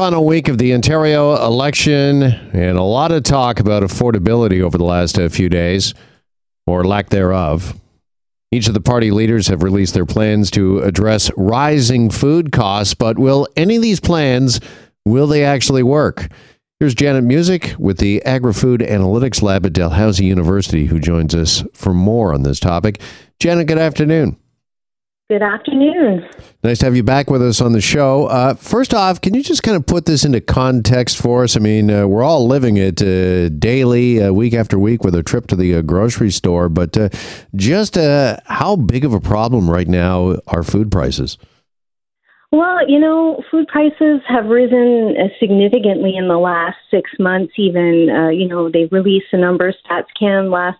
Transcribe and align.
final 0.00 0.24
week 0.24 0.48
of 0.48 0.56
the 0.56 0.72
Ontario 0.72 1.34
election 1.44 2.22
and 2.22 2.78
a 2.78 2.82
lot 2.82 3.12
of 3.12 3.22
talk 3.22 3.60
about 3.60 3.82
affordability 3.82 4.62
over 4.62 4.78
the 4.78 4.84
last 4.84 5.18
uh, 5.18 5.28
few 5.28 5.50
days, 5.50 5.92
or 6.66 6.86
lack 6.86 7.10
thereof. 7.10 7.78
Each 8.50 8.66
of 8.66 8.72
the 8.72 8.80
party 8.80 9.10
leaders 9.10 9.48
have 9.48 9.62
released 9.62 9.92
their 9.92 10.06
plans 10.06 10.50
to 10.52 10.78
address 10.78 11.30
rising 11.36 12.08
food 12.08 12.50
costs, 12.50 12.94
but 12.94 13.18
will 13.18 13.46
any 13.58 13.76
of 13.76 13.82
these 13.82 14.00
plans 14.00 14.58
will 15.04 15.26
they 15.26 15.44
actually 15.44 15.82
work? 15.82 16.28
Here's 16.78 16.94
Janet 16.94 17.24
Music 17.24 17.74
with 17.78 17.98
the 17.98 18.24
Agri-Food 18.24 18.80
Analytics 18.80 19.42
Lab 19.42 19.66
at 19.66 19.74
Dalhousie 19.74 20.24
University, 20.24 20.86
who 20.86 20.98
joins 20.98 21.34
us 21.34 21.62
for 21.74 21.92
more 21.92 22.32
on 22.32 22.42
this 22.42 22.58
topic. 22.58 23.02
Janet, 23.38 23.66
good 23.66 23.76
afternoon. 23.76 24.39
Good 25.30 25.42
afternoon. 25.42 26.28
Nice 26.64 26.78
to 26.78 26.86
have 26.86 26.96
you 26.96 27.04
back 27.04 27.30
with 27.30 27.40
us 27.40 27.60
on 27.60 27.70
the 27.70 27.80
show. 27.80 28.26
Uh, 28.26 28.54
first 28.54 28.92
off, 28.92 29.20
can 29.20 29.32
you 29.32 29.44
just 29.44 29.62
kind 29.62 29.76
of 29.76 29.86
put 29.86 30.04
this 30.04 30.24
into 30.24 30.40
context 30.40 31.18
for 31.18 31.44
us? 31.44 31.56
I 31.56 31.60
mean, 31.60 31.88
uh, 31.88 32.08
we're 32.08 32.24
all 32.24 32.48
living 32.48 32.78
it 32.78 33.00
uh, 33.00 33.48
daily, 33.50 34.20
uh, 34.20 34.32
week 34.32 34.54
after 34.54 34.76
week, 34.76 35.04
with 35.04 35.14
a 35.14 35.22
trip 35.22 35.46
to 35.46 35.54
the 35.54 35.76
uh, 35.76 35.82
grocery 35.82 36.32
store, 36.32 36.68
but 36.68 36.98
uh, 36.98 37.10
just 37.54 37.94
how 37.94 38.74
big 38.74 39.04
of 39.04 39.14
a 39.14 39.20
problem 39.20 39.70
right 39.70 39.86
now 39.86 40.34
are 40.48 40.64
food 40.64 40.90
prices? 40.90 41.38
Well, 42.50 42.90
you 42.90 42.98
know, 42.98 43.40
food 43.52 43.68
prices 43.68 44.22
have 44.26 44.46
risen 44.46 45.14
significantly 45.38 46.16
in 46.16 46.26
the 46.26 46.38
last 46.38 46.78
six 46.90 47.08
months. 47.20 47.52
Even, 47.56 48.32
you 48.34 48.48
know, 48.48 48.68
they 48.68 48.86
released 48.86 49.26
the 49.30 49.38
numbers. 49.38 49.76
StatsCan 49.88 50.50
last 50.50 50.78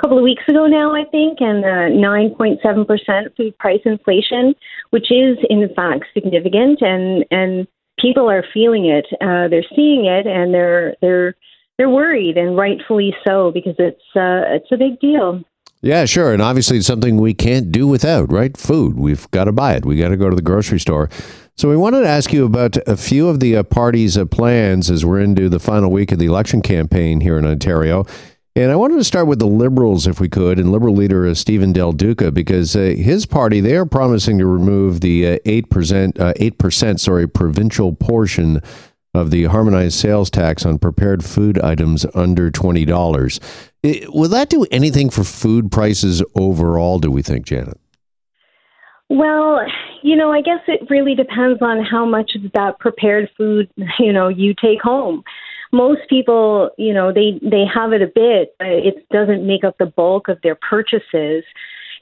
couple 0.00 0.18
of 0.18 0.24
weeks 0.24 0.42
ago 0.48 0.66
now, 0.66 0.94
I 0.94 1.04
think, 1.10 1.40
and 1.40 1.64
uh, 1.64 1.90
9.7% 2.08 3.36
food 3.36 3.58
price 3.58 3.80
inflation, 3.84 4.54
which 4.90 5.10
is 5.10 5.38
in 5.50 5.68
fact 5.74 6.04
significant, 6.14 6.80
and 6.80 7.24
and 7.30 7.66
people 7.98 8.30
are 8.30 8.44
feeling 8.54 8.86
it. 8.86 9.06
Uh, 9.20 9.48
they're 9.48 9.64
seeing 9.74 10.06
it, 10.06 10.26
and 10.26 10.54
they're 10.54 10.94
they're 11.00 11.34
they're 11.76 11.90
worried, 11.90 12.36
and 12.36 12.56
rightfully 12.56 13.14
so, 13.26 13.50
because 13.52 13.74
it's 13.78 14.02
uh, 14.16 14.54
it's 14.54 14.70
a 14.72 14.76
big 14.76 15.00
deal. 15.00 15.42
Yeah, 15.80 16.06
sure, 16.06 16.32
and 16.32 16.42
obviously 16.42 16.78
it's 16.78 16.86
something 16.88 17.18
we 17.18 17.34
can't 17.34 17.70
do 17.70 17.86
without, 17.86 18.32
right? 18.32 18.56
Food, 18.56 18.98
we've 18.98 19.30
got 19.30 19.44
to 19.44 19.52
buy 19.52 19.74
it. 19.74 19.84
We 19.84 19.96
got 19.96 20.08
to 20.08 20.16
go 20.16 20.28
to 20.28 20.34
the 20.34 20.42
grocery 20.42 20.80
store. 20.80 21.08
So 21.54 21.68
we 21.68 21.76
wanted 21.76 22.00
to 22.00 22.08
ask 22.08 22.32
you 22.32 22.44
about 22.44 22.76
a 22.88 22.96
few 22.96 23.28
of 23.28 23.38
the 23.38 23.56
uh, 23.56 23.62
parties' 23.62 24.16
uh, 24.16 24.24
plans 24.26 24.90
as 24.90 25.04
we're 25.04 25.20
into 25.20 25.48
the 25.48 25.60
final 25.60 25.90
week 25.90 26.10
of 26.10 26.18
the 26.18 26.26
election 26.26 26.62
campaign 26.62 27.20
here 27.20 27.38
in 27.38 27.46
Ontario. 27.46 28.06
And 28.58 28.72
I 28.72 28.74
wanted 28.74 28.96
to 28.96 29.04
start 29.04 29.28
with 29.28 29.38
the 29.38 29.46
Liberals, 29.46 30.08
if 30.08 30.18
we 30.18 30.28
could, 30.28 30.58
and 30.58 30.72
Liberal 30.72 30.92
leader 30.92 31.24
uh, 31.24 31.34
Steven 31.34 31.72
Del 31.72 31.92
Duca, 31.92 32.32
because 32.32 32.74
uh, 32.74 32.92
his 32.96 33.24
party 33.24 33.60
they 33.60 33.76
are 33.76 33.86
promising 33.86 34.36
to 34.40 34.46
remove 34.46 35.00
the 35.00 35.28
uh, 35.28 35.38
eight 35.44 35.70
percent, 35.70 36.18
uh, 36.18 36.32
eight 36.40 36.58
percent, 36.58 37.00
sorry, 37.00 37.28
provincial 37.28 37.94
portion 37.94 38.60
of 39.14 39.30
the 39.30 39.44
harmonized 39.44 39.94
sales 39.94 40.28
tax 40.28 40.66
on 40.66 40.80
prepared 40.80 41.24
food 41.24 41.60
items 41.60 42.04
under 42.16 42.50
twenty 42.50 42.84
dollars. 42.84 43.38
Will 43.84 44.28
that 44.28 44.50
do 44.50 44.66
anything 44.72 45.08
for 45.08 45.22
food 45.22 45.70
prices 45.70 46.20
overall? 46.34 46.98
Do 46.98 47.12
we 47.12 47.22
think, 47.22 47.46
Janet? 47.46 47.78
Well, 49.08 49.60
you 50.02 50.16
know, 50.16 50.32
I 50.32 50.40
guess 50.40 50.60
it 50.66 50.80
really 50.90 51.14
depends 51.14 51.62
on 51.62 51.84
how 51.84 52.04
much 52.04 52.32
of 52.34 52.50
that 52.54 52.80
prepared 52.80 53.30
food, 53.36 53.70
you 54.00 54.12
know, 54.12 54.26
you 54.26 54.52
take 54.60 54.82
home 54.82 55.22
most 55.72 56.00
people, 56.08 56.70
you 56.78 56.94
know, 56.94 57.12
they 57.12 57.38
they 57.42 57.64
have 57.72 57.92
it 57.92 58.02
a 58.02 58.06
bit, 58.06 58.54
but 58.58 58.68
it 58.68 59.08
doesn't 59.10 59.46
make 59.46 59.64
up 59.64 59.76
the 59.78 59.86
bulk 59.86 60.28
of 60.28 60.38
their 60.42 60.54
purchases. 60.56 61.44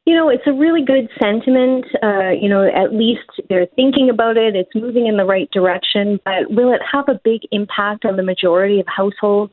You 0.05 0.15
know, 0.15 0.29
it's 0.29 0.47
a 0.47 0.53
really 0.53 0.85
good 0.85 1.09
sentiment. 1.21 1.85
Uh, 2.03 2.31
you 2.31 2.49
know, 2.49 2.65
at 2.65 2.95
least 2.95 3.29
they're 3.49 3.67
thinking 3.75 4.09
about 4.09 4.37
it. 4.37 4.55
It's 4.55 4.71
moving 4.75 5.07
in 5.09 5.17
the 5.17 5.25
right 5.25 5.51
direction. 5.51 6.21
But 6.25 6.51
will 6.51 6.73
it 6.73 6.81
have 6.93 7.09
a 7.09 7.21
big 7.25 7.41
impact 7.51 8.05
on 8.05 8.17
the 8.17 8.23
majority 8.23 8.79
of 8.79 8.87
households? 8.87 9.53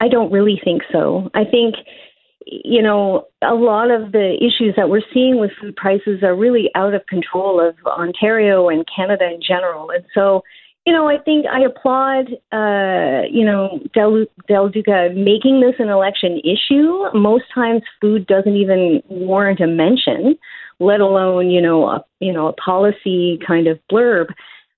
I 0.00 0.08
don't 0.08 0.32
really 0.32 0.60
think 0.62 0.82
so. 0.92 1.30
I 1.34 1.44
think 1.44 1.76
you 2.46 2.80
know, 2.80 3.26
a 3.42 3.54
lot 3.54 3.90
of 3.90 4.12
the 4.12 4.36
issues 4.36 4.74
that 4.76 4.88
we're 4.88 5.02
seeing 5.12 5.40
with 5.40 5.50
food 5.60 5.74
prices 5.74 6.22
are 6.22 6.36
really 6.36 6.70
out 6.76 6.94
of 6.94 7.04
control 7.06 7.60
of 7.60 7.74
Ontario 7.86 8.68
and 8.68 8.86
Canada 8.94 9.24
in 9.34 9.40
general. 9.46 9.90
And 9.90 10.04
so 10.14 10.42
you 10.86 10.92
know, 10.92 11.08
I 11.08 11.18
think 11.18 11.46
I 11.46 11.62
applaud, 11.62 12.26
uh, 12.52 13.26
you 13.28 13.44
know, 13.44 13.80
Del, 13.92 14.24
Del 14.46 14.68
Duca 14.68 15.10
making 15.14 15.60
this 15.60 15.74
an 15.80 15.88
election 15.88 16.40
issue. 16.44 17.10
Most 17.12 17.44
times, 17.52 17.82
food 18.00 18.26
doesn't 18.26 18.54
even 18.54 19.02
warrant 19.08 19.58
a 19.60 19.66
mention, 19.66 20.38
let 20.78 21.00
alone, 21.00 21.50
you 21.50 21.60
know, 21.60 21.86
a, 21.86 22.04
you 22.20 22.32
know, 22.32 22.46
a 22.46 22.52
policy 22.52 23.40
kind 23.44 23.66
of 23.66 23.80
blurb. 23.90 24.26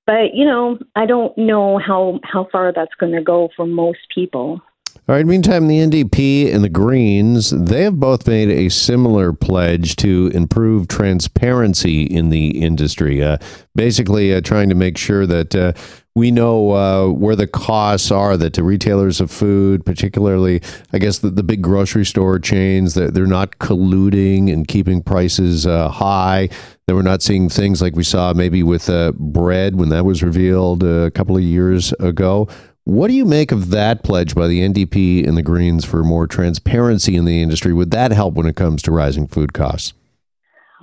But 0.06 0.32
you 0.32 0.46
know, 0.46 0.78
I 0.96 1.04
don't 1.04 1.36
know 1.36 1.78
how 1.78 2.20
how 2.24 2.48
far 2.50 2.72
that's 2.72 2.94
going 2.98 3.12
to 3.12 3.22
go 3.22 3.50
for 3.54 3.66
most 3.66 3.98
people. 4.14 4.62
All 5.08 5.14
right. 5.14 5.24
Meantime, 5.24 5.68
the 5.68 5.78
NDP 5.78 6.52
and 6.54 6.62
the 6.62 6.68
Greens, 6.68 7.48
they 7.48 7.84
have 7.84 7.98
both 7.98 8.26
made 8.26 8.50
a 8.50 8.68
similar 8.68 9.32
pledge 9.32 9.96
to 9.96 10.30
improve 10.34 10.86
transparency 10.86 12.02
in 12.02 12.28
the 12.28 12.62
industry. 12.62 13.22
Uh, 13.22 13.38
basically, 13.74 14.34
uh, 14.34 14.42
trying 14.42 14.68
to 14.68 14.74
make 14.74 14.98
sure 14.98 15.24
that 15.24 15.56
uh, 15.56 15.72
we 16.14 16.30
know 16.30 16.72
uh, 16.72 17.08
where 17.10 17.36
the 17.36 17.46
costs 17.46 18.10
are 18.10 18.36
that 18.36 18.52
the 18.52 18.62
retailers 18.62 19.18
of 19.18 19.30
food, 19.30 19.86
particularly, 19.86 20.60
I 20.92 20.98
guess, 20.98 21.20
the, 21.20 21.30
the 21.30 21.42
big 21.42 21.62
grocery 21.62 22.04
store 22.04 22.38
chains, 22.38 22.92
that 22.92 23.14
they're 23.14 23.26
not 23.26 23.52
colluding 23.60 24.52
and 24.52 24.68
keeping 24.68 25.02
prices 25.02 25.66
uh, 25.66 25.88
high. 25.88 26.50
That 26.86 26.94
we're 26.94 27.02
not 27.02 27.22
seeing 27.22 27.48
things 27.48 27.80
like 27.80 27.96
we 27.96 28.04
saw 28.04 28.34
maybe 28.34 28.62
with 28.62 28.90
uh, 28.90 29.12
bread 29.12 29.76
when 29.76 29.88
that 29.88 30.04
was 30.04 30.22
revealed 30.22 30.82
a 30.82 31.10
couple 31.12 31.36
of 31.36 31.42
years 31.42 31.92
ago. 31.94 32.48
What 32.88 33.08
do 33.08 33.14
you 33.14 33.26
make 33.26 33.52
of 33.52 33.68
that 33.68 34.02
pledge 34.02 34.34
by 34.34 34.46
the 34.46 34.60
NDP 34.60 35.28
and 35.28 35.36
the 35.36 35.42
Greens 35.42 35.84
for 35.84 36.02
more 36.02 36.26
transparency 36.26 37.16
in 37.16 37.26
the 37.26 37.42
industry? 37.42 37.74
Would 37.74 37.90
that 37.90 38.12
help 38.12 38.32
when 38.32 38.46
it 38.46 38.56
comes 38.56 38.80
to 38.84 38.90
rising 38.90 39.26
food 39.26 39.52
costs? 39.52 39.92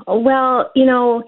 Well, 0.06 0.70
you 0.76 0.86
know, 0.86 1.24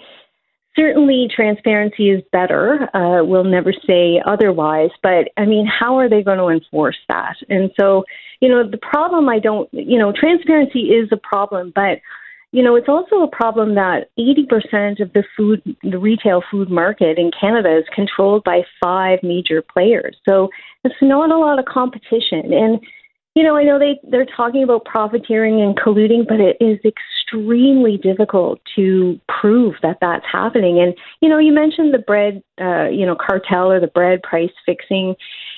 certainly 0.76 1.30
transparency 1.36 2.12
is 2.12 2.22
better. 2.32 2.96
Uh, 2.96 3.24
we'll 3.24 3.44
never 3.44 3.74
say 3.74 4.22
otherwise. 4.28 4.92
But 5.02 5.30
I 5.36 5.46
mean, 5.46 5.66
how 5.66 5.98
are 5.98 6.08
they 6.08 6.22
going 6.22 6.38
to 6.38 6.50
enforce 6.50 7.00
that? 7.10 7.38
And 7.50 7.72
so, 7.80 8.04
you 8.40 8.48
know, 8.48 8.70
the 8.70 8.78
problem 8.78 9.30
I 9.30 9.40
don't, 9.40 9.68
you 9.74 9.98
know, 9.98 10.14
transparency 10.16 10.92
is 10.92 11.10
a 11.12 11.18
problem, 11.18 11.72
but 11.74 12.02
you 12.52 12.64
know, 12.64 12.76
it's 12.76 12.88
also 12.88 13.22
a 13.22 13.28
problem 13.28 13.76
that 13.76 14.10
80% 14.18 15.02
of 15.02 15.12
the 15.14 15.24
food, 15.36 15.62
the 15.84 15.98
retail 15.98 16.42
food 16.50 16.70
market 16.70 17.18
in 17.18 17.32
Canada 17.38 17.78
is 17.78 17.84
controlled 17.94 18.44
by 18.44 18.62
five 18.82 19.20
major 19.22 19.62
players. 19.62 20.16
So 20.28 20.50
it's 20.84 20.96
not 21.02 21.32
a 21.32 21.38
lot 21.38 21.60
of 21.60 21.66
competition. 21.66 22.54
And, 22.54 22.80
you 23.36 23.44
know, 23.44 23.58
I 23.58 23.64
know 23.64 23.78
they, 23.78 24.00
they're 24.10 24.26
talking 24.26 24.64
about 24.64 24.86
profiteering 24.86 25.62
and 25.62 25.78
colluding, 25.78 26.26
but 26.28 26.40
it 26.40 26.56
is 26.62 26.80
extremely 26.86 27.98
difficult 27.98 28.62
to 28.78 29.20
prove 29.28 29.76
that 29.84 29.98
that's 30.00 30.26
happening. 30.32 30.80
And, 30.80 30.96
you 31.22 31.28
know, 31.28 31.38
you 31.38 31.52
mentioned 31.52 31.94
the 31.94 32.00
bread, 32.00 32.42
uh, 32.62 32.88
you 32.88 33.06
know, 33.06 33.16
cartel 33.16 33.72
or 33.72 33.82
the 33.82 33.88
bread 33.88 34.24
price 34.24 34.52
fixing. 34.66 35.16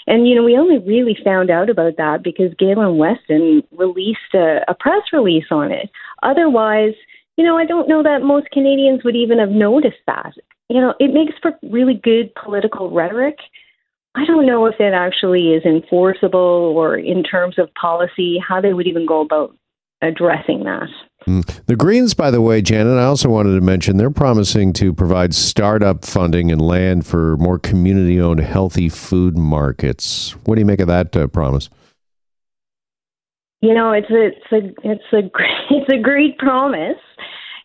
And, 0.08 0.28
you 0.28 0.36
know, 0.36 0.44
we 0.44 0.58
only 0.58 0.80
really 0.80 1.18
found 1.24 1.50
out 1.50 1.70
about 1.70 1.98
that 1.98 2.24
because 2.24 2.54
Galen 2.58 2.98
Weston 2.98 3.64
released 3.72 4.34
a, 4.34 4.60
a 4.68 4.74
press 4.74 5.04
release 5.14 5.46
on 5.52 5.72
it. 5.72 5.90
Otherwise, 6.24 6.94
you 7.38 7.46
know, 7.46 7.58
I 7.58 7.66
don't 7.66 7.88
know 7.88 8.04
that 8.04 8.22
most 8.22 8.50
Canadians 8.52 9.04
would 9.04 9.16
even 9.16 9.40
have 9.40 9.50
noticed 9.50 10.04
that. 10.08 10.34
You 10.68 10.82
know, 10.82 10.94
it 11.00 11.14
makes 11.14 11.34
for 11.42 11.54
really 11.64 11.96
good 11.96 12.34
political 12.36 12.92
rhetoric. 12.92 13.38
I 14.16 14.26
don't 14.26 14.46
know 14.46 14.66
if 14.66 14.76
it 14.80 14.94
actually 14.94 15.54
is 15.54 15.64
enforceable 15.64 16.74
or 16.76 16.98
in 16.98 17.24
terms 17.24 17.58
of 17.58 17.74
policy, 17.76 18.40
how 18.46 18.60
they 18.60 18.74
would 18.74 18.88
even 18.88 19.06
go 19.06 19.22
about 19.22 19.56
addressing 20.02 20.64
that. 20.64 20.90
Mm. 21.28 21.66
The 21.66 21.76
Greens, 21.76 22.14
by 22.14 22.32
the 22.32 22.42
way, 22.42 22.62
Janet, 22.62 22.98
I 22.98 23.04
also 23.04 23.30
wanted 23.30 23.56
to 23.56 23.62
mention 23.62 23.98
they're 23.98 24.10
promising 24.10 24.74
to 24.74 24.94
provide 24.94 25.36
startup 25.36 26.06
funding 26.06 26.52
and 26.52 26.62
land 26.62 27.06
for 27.06 27.36
more 27.38 27.60
community 27.60 28.20
owned 28.20 28.40
healthy 28.40 28.90
food 28.90 29.38
markets. 29.38 30.32
What 30.46 30.56
do 30.56 30.62
you 30.62 30.66
make 30.66 30.80
of 30.80 30.88
that 30.88 31.16
uh, 31.16 31.28
promise? 31.28 31.70
You 33.62 33.74
know, 33.74 33.92
it's 33.92 34.10
a, 34.10 34.28
it's 34.28 34.52
a 34.54 34.90
it's 34.90 35.14
a 35.14 35.22
great, 35.30 35.52
it's 35.70 35.94
a 35.94 36.02
great 36.02 36.38
promise. 36.38 36.98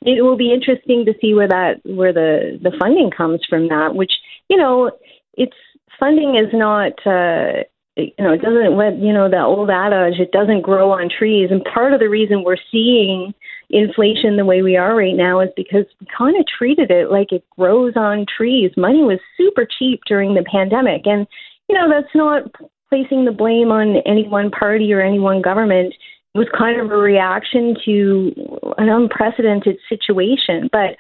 It 0.03 0.23
will 0.23 0.37
be 0.37 0.53
interesting 0.53 1.05
to 1.07 1.15
see 1.21 1.35
where 1.35 1.49
that 1.49 1.81
where 1.85 2.13
the 2.13 2.59
the 2.61 2.73
funding 2.81 3.11
comes 3.17 3.41
from. 3.49 3.69
That 3.69 3.95
which 3.95 4.13
you 4.49 4.57
know, 4.57 4.91
it's 5.35 5.57
funding 5.99 6.35
is 6.35 6.53
not 6.53 6.93
uh, 7.07 7.63
you 7.97 8.13
know, 8.19 8.33
it 8.33 8.43
doesn't 8.43 8.77
let 8.77 8.99
you 8.99 9.13
know 9.13 9.31
that 9.31 9.45
old 9.45 9.71
adage, 9.71 10.19
it 10.19 10.33
doesn't 10.33 10.63
grow 10.63 10.91
on 10.91 11.09
trees. 11.09 11.49
And 11.51 11.65
part 11.65 11.93
of 11.93 12.01
the 12.01 12.09
reason 12.09 12.43
we're 12.43 12.57
seeing 12.71 13.33
inflation 13.71 14.37
the 14.37 14.45
way 14.45 14.63
we 14.63 14.77
are 14.77 14.97
right 14.97 15.15
now 15.15 15.41
is 15.41 15.51
because 15.57 15.87
we 16.01 16.07
kind 16.17 16.37
of 16.37 16.45
treated 16.47 16.91
it 16.91 17.11
like 17.11 17.31
it 17.31 17.45
grows 17.57 17.93
on 17.97 18.27
trees. 18.37 18.73
Money 18.77 19.03
was 19.03 19.19
super 19.37 19.67
cheap 19.79 20.01
during 20.07 20.35
the 20.35 20.45
pandemic, 20.51 21.03
and 21.07 21.27
you 21.69 21.75
know 21.75 21.89
that's 21.89 22.15
not 22.15 22.43
placing 22.89 23.25
the 23.25 23.33
blame 23.33 23.71
on 23.71 23.97
any 24.07 24.29
one 24.29 24.51
party 24.51 24.93
or 24.93 25.01
any 25.01 25.19
one 25.19 25.41
government. 25.41 25.95
It 26.35 26.39
was 26.39 26.49
kind 26.57 26.81
of 26.81 26.91
a 26.91 26.97
reaction 26.97 27.77
to 27.85 28.33
an 28.77 28.89
unprecedented 28.89 29.77
situation, 29.89 30.69
but 30.73 30.97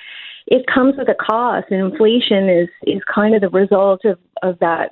it 0.46 0.66
comes 0.72 0.94
with 0.96 1.08
a 1.08 1.14
cost, 1.14 1.66
and 1.70 1.92
inflation 1.92 2.48
is 2.48 2.68
is 2.86 3.02
kind 3.12 3.34
of 3.34 3.40
the 3.40 3.48
result 3.48 4.04
of 4.04 4.18
of 4.42 4.58
that 4.60 4.90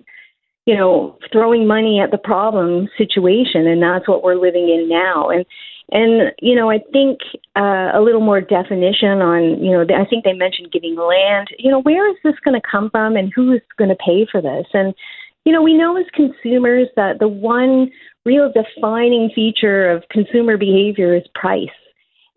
you 0.66 0.76
know, 0.76 1.18
throwing 1.32 1.66
money 1.66 2.00
at 2.00 2.10
the 2.10 2.18
problem 2.18 2.88
situation, 2.96 3.66
and 3.66 3.82
that's 3.82 4.08
what 4.08 4.22
we're 4.22 4.36
living 4.36 4.68
in 4.68 4.88
now. 4.88 5.30
And 5.30 5.44
and 5.90 6.32
you 6.40 6.54
know, 6.54 6.70
I 6.70 6.78
think 6.92 7.18
uh, 7.56 7.90
a 7.94 8.00
little 8.00 8.20
more 8.20 8.40
definition 8.40 9.20
on, 9.20 9.62
you 9.62 9.72
know, 9.72 9.82
I 9.82 10.04
think 10.04 10.24
they 10.24 10.32
mentioned 10.32 10.72
giving 10.72 10.96
land. 10.96 11.48
You 11.58 11.70
know, 11.70 11.82
where 11.82 12.08
is 12.10 12.16
this 12.24 12.34
going 12.44 12.58
to 12.60 12.68
come 12.68 12.90
from, 12.90 13.16
and 13.16 13.32
who 13.34 13.52
is 13.52 13.60
going 13.76 13.90
to 13.90 13.96
pay 13.96 14.26
for 14.30 14.40
this? 14.40 14.66
And 14.72 14.94
you 15.44 15.52
know, 15.52 15.62
we 15.62 15.76
know 15.76 15.96
as 15.96 16.06
consumers 16.14 16.88
that 16.96 17.18
the 17.18 17.28
one 17.28 17.90
real 18.24 18.52
defining 18.52 19.30
feature 19.34 19.90
of 19.90 20.04
consumer 20.10 20.56
behavior 20.56 21.16
is 21.16 21.24
price. 21.34 21.68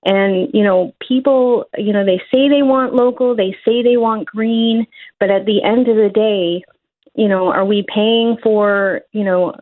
And, 0.06 0.50
you 0.54 0.63
know, 0.63 0.94
people, 1.07 1.66
you 1.77 1.92
know, 1.92 2.06
they 2.06 2.22
say 2.33 2.48
they 2.48 2.62
want 2.62 2.94
local, 2.94 3.36
they 3.36 3.56
say 3.66 3.81
they 3.81 3.98
want 3.98 4.27
green, 4.27 4.86
but 5.19 5.31
at 5.31 5.45
the 5.45 5.63
end 5.63 5.88
of 5.88 5.95
the 5.95 6.10
day, 6.13 6.63
you 7.16 7.28
know, 7.28 7.52
are 7.52 7.66
we 7.66 7.86
paying 7.94 8.38
for, 8.44 9.02
you 9.12 9.24
know, 9.24 9.56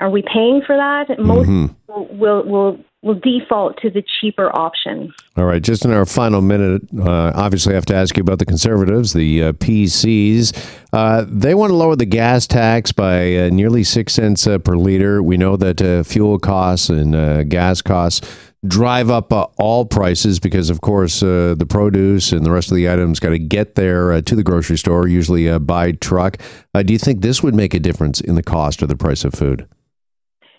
are 0.00 0.10
we 0.10 0.22
paying 0.22 0.62
for 0.66 0.76
that? 0.76 1.18
Most 1.18 1.48
mm-hmm. 1.48 2.18
will 2.18 2.42
will 2.44 2.78
will 3.02 3.14
default 3.14 3.80
to 3.82 3.90
the 3.90 4.02
cheaper 4.20 4.50
option. 4.58 5.12
All 5.36 5.44
right, 5.44 5.62
just 5.62 5.84
in 5.84 5.92
our 5.92 6.06
final 6.06 6.40
minute, 6.40 6.82
uh, 6.98 7.32
obviously, 7.34 7.72
I 7.72 7.76
have 7.76 7.86
to 7.86 7.94
ask 7.94 8.16
you 8.16 8.22
about 8.22 8.38
the 8.38 8.46
conservatives, 8.46 9.12
the 9.12 9.44
uh, 9.44 9.52
PCs. 9.52 10.80
Uh, 10.92 11.24
they 11.28 11.54
want 11.54 11.70
to 11.70 11.76
lower 11.76 11.94
the 11.94 12.06
gas 12.06 12.46
tax 12.46 12.90
by 12.90 13.36
uh, 13.36 13.50
nearly 13.50 13.84
six 13.84 14.14
cents 14.14 14.46
uh, 14.46 14.58
per 14.58 14.76
liter. 14.76 15.22
We 15.22 15.36
know 15.36 15.56
that 15.56 15.82
uh, 15.82 16.02
fuel 16.02 16.38
costs 16.38 16.88
and 16.88 17.48
gas 17.50 17.82
costs 17.82 18.26
drive 18.66 19.10
up 19.10 19.32
uh, 19.32 19.46
all 19.58 19.84
prices 19.84 20.38
because, 20.38 20.70
of 20.70 20.80
course, 20.80 21.22
uh, 21.22 21.54
the 21.56 21.66
produce 21.66 22.32
and 22.32 22.44
the 22.44 22.50
rest 22.50 22.70
of 22.70 22.76
the 22.76 22.88
items 22.88 23.20
got 23.20 23.30
to 23.30 23.38
get 23.38 23.74
there 23.74 24.12
uh, 24.12 24.20
to 24.22 24.34
the 24.34 24.42
grocery 24.42 24.78
store, 24.78 25.08
usually 25.08 25.58
by 25.58 25.92
truck. 25.92 26.38
Uh, 26.74 26.82
do 26.82 26.92
you 26.92 26.98
think 26.98 27.20
this 27.20 27.42
would 27.42 27.54
make 27.54 27.74
a 27.74 27.80
difference 27.80 28.20
in 28.20 28.34
the 28.34 28.42
cost 28.42 28.82
or 28.82 28.86
the 28.86 28.96
price 28.96 29.24
of 29.24 29.34
food? 29.34 29.68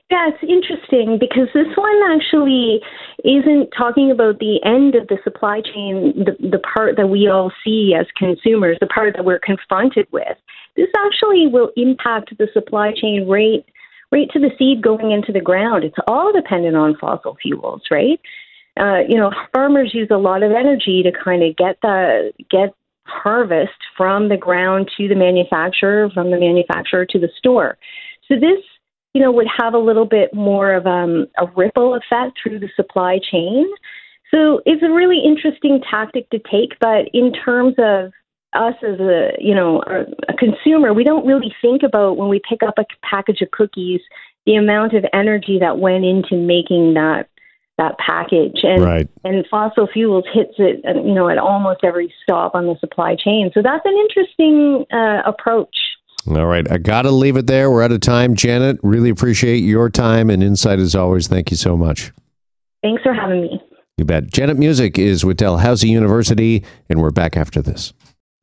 Yeah, 0.09 0.29
it's 0.29 0.41
interesting 0.41 1.17
because 1.19 1.49
this 1.53 1.67
one 1.75 1.99
actually 2.09 2.79
isn't 3.25 3.71
talking 3.77 4.09
about 4.09 4.39
the 4.39 4.63
end 4.63 4.95
of 4.95 5.07
the 5.09 5.17
supply 5.25 5.59
chain, 5.59 6.13
the, 6.15 6.49
the 6.49 6.59
part 6.59 6.95
that 6.95 7.07
we 7.07 7.27
all 7.27 7.51
see 7.63 7.93
as 7.93 8.05
consumers, 8.15 8.77
the 8.79 8.87
part 8.87 9.15
that 9.17 9.25
we're 9.25 9.39
confronted 9.39 10.07
with. 10.11 10.37
This 10.77 10.87
actually 10.95 11.47
will 11.47 11.71
impact 11.75 12.37
the 12.37 12.47
supply 12.53 12.93
chain 12.93 13.27
rate 13.27 13.65
right 14.11 14.29
to 14.31 14.39
the 14.39 14.51
seed 14.57 14.81
going 14.81 15.11
into 15.11 15.31
the 15.31 15.41
ground. 15.41 15.83
It's 15.83 15.97
all 16.07 16.31
dependent 16.31 16.75
on 16.75 16.97
fossil 16.97 17.37
fuels, 17.41 17.81
right? 17.91 18.19
Uh, 18.79 18.99
you 19.07 19.17
know, 19.17 19.31
farmers 19.53 19.91
use 19.93 20.09
a 20.11 20.17
lot 20.17 20.43
of 20.43 20.51
energy 20.51 21.03
to 21.03 21.11
kind 21.11 21.43
of 21.43 21.55
get 21.55 21.77
the 21.81 22.31
get 22.49 22.73
harvest 23.05 23.79
from 23.95 24.29
the 24.29 24.37
ground 24.37 24.89
to 24.97 25.07
the 25.07 25.15
manufacturer, 25.15 26.09
from 26.13 26.31
the 26.31 26.39
manufacturer 26.39 27.05
to 27.05 27.19
the 27.19 27.29
store. 27.37 27.77
So 28.27 28.35
this, 28.35 28.59
you 29.13 29.21
know, 29.21 29.31
would 29.31 29.47
have 29.57 29.73
a 29.73 29.79
little 29.79 30.05
bit 30.05 30.33
more 30.33 30.73
of 30.73 30.85
um, 30.85 31.27
a 31.37 31.45
ripple 31.55 31.95
effect 31.95 32.37
through 32.41 32.59
the 32.59 32.69
supply 32.75 33.19
chain. 33.31 33.65
So 34.29 34.61
it's 34.65 34.83
a 34.83 34.91
really 34.91 35.21
interesting 35.23 35.81
tactic 35.89 36.29
to 36.31 36.39
take, 36.39 36.77
but 36.79 37.07
in 37.13 37.31
terms 37.31 37.75
of 37.77 38.11
us 38.53 38.75
as 38.81 38.99
a 38.99 39.31
you 39.39 39.53
know 39.53 39.81
a 40.27 40.33
consumer, 40.33 40.93
we 40.93 41.03
don't 41.03 41.25
really 41.25 41.53
think 41.61 41.83
about 41.83 42.17
when 42.17 42.29
we 42.29 42.41
pick 42.47 42.63
up 42.63 42.75
a 42.77 42.85
package 43.03 43.41
of 43.41 43.51
cookies 43.51 44.01
the 44.47 44.55
amount 44.55 44.93
of 44.93 45.03
energy 45.13 45.59
that 45.59 45.77
went 45.77 46.05
into 46.05 46.35
making 46.35 46.95
that 46.95 47.29
that 47.77 47.95
package. 47.99 48.59
And 48.63 48.83
right. 48.83 49.07
and 49.23 49.45
fossil 49.51 49.87
fuels 49.93 50.25
hits 50.33 50.53
it 50.57 50.81
you 51.05 51.13
know 51.13 51.29
at 51.29 51.37
almost 51.37 51.81
every 51.83 52.11
stop 52.23 52.55
on 52.55 52.65
the 52.65 52.75
supply 52.79 53.15
chain. 53.15 53.51
So 53.53 53.61
that's 53.61 53.85
an 53.85 53.93
interesting 53.93 54.85
uh, 54.91 55.21
approach. 55.25 55.75
All 56.27 56.45
right. 56.45 56.69
I 56.71 56.77
gotta 56.77 57.11
leave 57.11 57.37
it 57.37 57.47
there. 57.47 57.69
We're 57.69 57.83
out 57.83 57.91
of 57.91 58.01
time. 58.01 58.35
Janet 58.35 58.79
really 58.81 59.09
appreciate 59.09 59.59
your 59.59 59.89
time 59.89 60.29
and 60.29 60.41
insight 60.41 60.79
as 60.79 60.95
always. 60.95 61.27
Thank 61.27 61.51
you 61.51 61.57
so 61.57 61.77
much. 61.77 62.11
Thanks 62.81 63.03
for 63.03 63.13
having 63.13 63.41
me. 63.41 63.61
You 63.97 64.05
bet. 64.05 64.27
Janet 64.27 64.57
music 64.57 64.97
is 64.97 65.25
with 65.25 65.37
dalhousie 65.37 65.89
university 65.89 66.63
and 66.89 67.01
we're 67.01 67.11
back 67.11 67.35
after 67.35 67.61
this 67.61 67.93